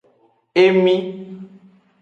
Emi. 0.63 0.95